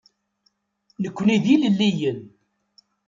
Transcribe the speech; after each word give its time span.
Nekkni 1.01 1.37
d 1.43 1.45
ilelliyen. 1.55 2.19